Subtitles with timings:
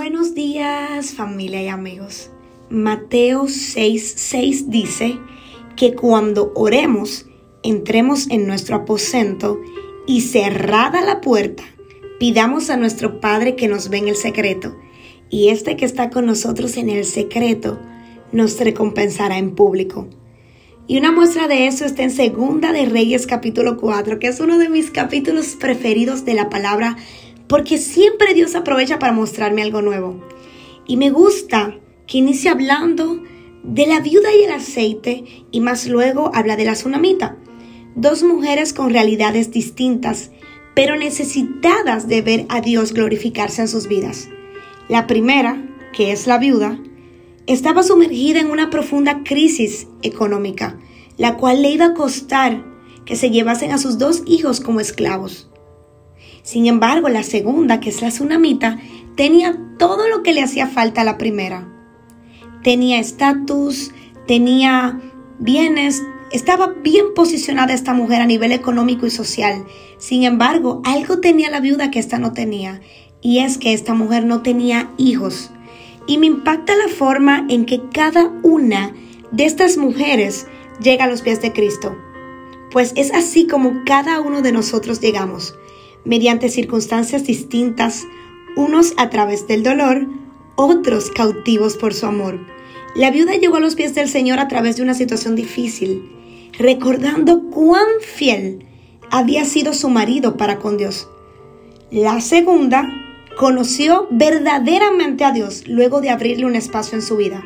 [0.00, 2.30] Buenos días familia y amigos.
[2.70, 5.18] Mateo 6:6 dice
[5.74, 7.26] que cuando oremos,
[7.64, 9.58] entremos en nuestro aposento
[10.06, 11.64] y cerrada la puerta,
[12.20, 14.76] pidamos a nuestro Padre que nos ve en el secreto.
[15.30, 17.80] Y este que está con nosotros en el secreto
[18.30, 20.06] nos recompensará en público.
[20.86, 24.58] Y una muestra de eso está en Segunda de Reyes capítulo 4, que es uno
[24.58, 26.96] de mis capítulos preferidos de la palabra
[27.48, 30.20] porque siempre Dios aprovecha para mostrarme algo nuevo.
[30.86, 33.22] Y me gusta que inicia hablando
[33.64, 37.36] de la viuda y el aceite y más luego habla de la tsunamita.
[37.96, 40.30] Dos mujeres con realidades distintas,
[40.74, 44.28] pero necesitadas de ver a Dios glorificarse en sus vidas.
[44.88, 46.78] La primera, que es la viuda,
[47.46, 50.78] estaba sumergida en una profunda crisis económica,
[51.16, 52.64] la cual le iba a costar
[53.04, 55.48] que se llevasen a sus dos hijos como esclavos.
[56.42, 58.78] Sin embargo, la segunda, que es la tsunamita,
[59.16, 61.68] tenía todo lo que le hacía falta a la primera.
[62.62, 63.92] Tenía estatus,
[64.26, 65.00] tenía
[65.38, 66.02] bienes,
[66.32, 69.64] estaba bien posicionada esta mujer a nivel económico y social.
[69.98, 72.80] Sin embargo, algo tenía la viuda que esta no tenía,
[73.20, 75.50] y es que esta mujer no tenía hijos.
[76.06, 78.94] Y me impacta la forma en que cada una
[79.32, 80.46] de estas mujeres
[80.80, 81.96] llega a los pies de Cristo.
[82.70, 85.54] Pues es así como cada uno de nosotros llegamos
[86.04, 88.04] mediante circunstancias distintas,
[88.56, 90.06] unos a través del dolor,
[90.56, 92.40] otros cautivos por su amor.
[92.94, 96.10] La viuda llegó a los pies del Señor a través de una situación difícil,
[96.58, 98.66] recordando cuán fiel
[99.10, 101.08] había sido su marido para con Dios.
[101.90, 102.88] La segunda
[103.36, 107.42] conoció verdaderamente a Dios luego de abrirle un espacio en su vida.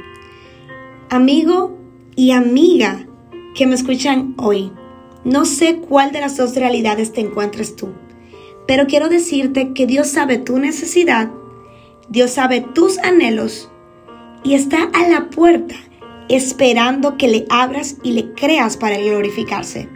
[1.11, 1.77] Amigo
[2.16, 3.06] y amiga
[3.55, 4.72] que me escuchan hoy,
[5.25, 7.91] no sé cuál de las dos realidades te encuentres tú.
[8.73, 11.31] Pero quiero decirte que Dios sabe tu necesidad,
[12.09, 13.70] Dios sabe tus anhelos
[14.45, 15.75] y está a la puerta
[16.31, 19.91] esperando que le abras y le creas para glorificarse.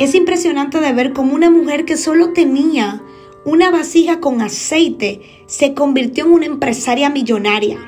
[0.00, 3.00] Es impresionante de ver cómo una mujer que solo tenía
[3.44, 7.78] una vasija con aceite se convirtió en una empresaria millonaria.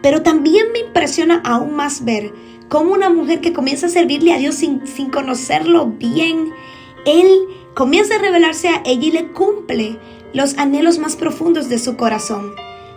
[0.00, 2.32] Pero también me impresiona aún más ver
[2.70, 6.50] cómo una mujer que comienza a servirle a Dios sin, sin conocerlo bien,
[7.04, 9.98] Él comienza a revelarse a ella y le cumple
[10.32, 12.52] los anhelos más profundos de su corazón.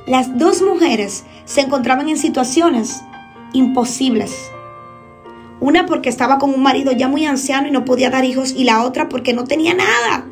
[0.06, 3.02] Las dos mujeres se encontraban en situaciones
[3.54, 4.52] imposibles.
[5.60, 8.66] Una porque estaba con un marido ya muy anciano y no podía dar hijos y
[8.66, 10.28] la otra porque no tenía nada.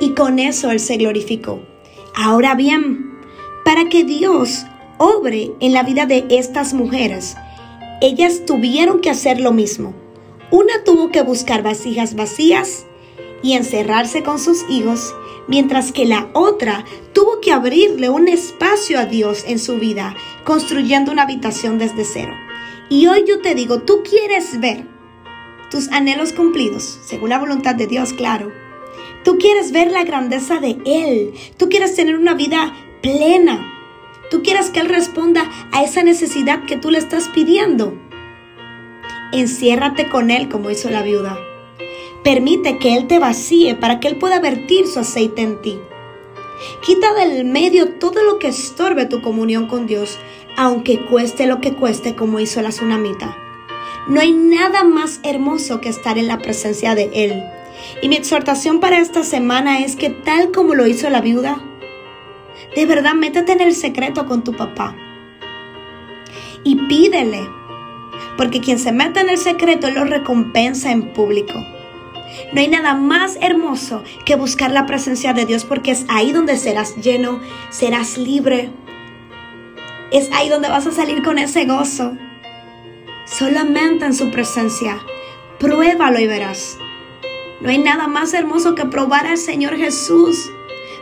[0.00, 1.62] Y con eso él se glorificó.
[2.16, 3.16] Ahora bien,
[3.64, 4.64] para que Dios
[4.98, 7.36] obre en la vida de estas mujeres,
[8.00, 9.94] ellas tuvieron que hacer lo mismo.
[10.50, 12.86] Una tuvo que buscar vasijas vacías
[13.42, 15.14] y encerrarse con sus hijos,
[15.48, 20.14] mientras que la otra tuvo que abrirle un espacio a Dios en su vida,
[20.44, 22.32] construyendo una habitación desde cero.
[22.88, 24.86] Y hoy yo te digo, tú quieres ver
[25.70, 28.52] tus anhelos cumplidos, según la voluntad de Dios, claro.
[29.24, 31.32] Tú quieres ver la grandeza de Él.
[31.56, 33.66] Tú quieres tener una vida plena.
[34.30, 37.96] Tú quieres que Él responda a esa necesidad que tú le estás pidiendo.
[39.32, 41.38] Enciérrate con Él como hizo la viuda.
[42.24, 45.78] Permite que Él te vacíe para que Él pueda vertir su aceite en ti.
[46.84, 50.18] Quita del medio todo lo que estorbe tu comunión con Dios,
[50.56, 53.36] aunque cueste lo que cueste como hizo la tsunamita.
[54.08, 57.42] No hay nada más hermoso que estar en la presencia de Él.
[58.02, 61.60] Y mi exhortación para esta semana es que tal como lo hizo la viuda,
[62.76, 64.96] de verdad métete en el secreto con tu papá.
[66.64, 67.40] Y pídele,
[68.36, 71.54] porque quien se mete en el secreto lo recompensa en público.
[72.52, 76.56] No hay nada más hermoso que buscar la presencia de Dios porque es ahí donde
[76.56, 78.70] serás lleno, serás libre.
[80.10, 82.16] Es ahí donde vas a salir con ese gozo.
[83.24, 84.98] Solamente en su presencia.
[85.58, 86.76] Pruébalo y verás.
[87.60, 90.50] No hay nada más hermoso que probar al Señor Jesús.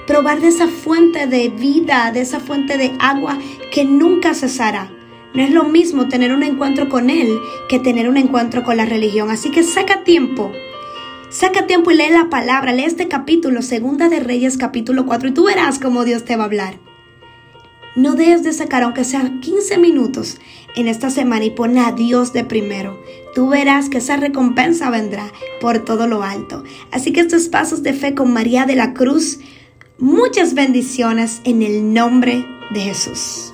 [0.07, 3.39] Probar de esa fuente de vida, de esa fuente de agua
[3.73, 4.93] que nunca cesará.
[5.33, 7.39] No es lo mismo tener un encuentro con Él
[7.69, 9.31] que tener un encuentro con la religión.
[9.31, 10.53] Así que saca tiempo
[11.31, 15.33] Saca tiempo y lee la palabra, lee este capítulo, Segunda de Reyes capítulo 4, y
[15.33, 16.81] tú verás cómo Dios te va a hablar.
[17.95, 20.39] No dejes de sacar, aunque sea 15 minutos
[20.75, 23.01] en esta semana y pon a Dios de primero.
[23.33, 25.31] Tú verás que esa recompensa vendrá
[25.61, 26.65] por todo lo alto.
[26.91, 29.39] Así que estos pasos de fe con María de la Cruz,
[29.99, 33.50] muchas bendiciones en el nombre de Jesús.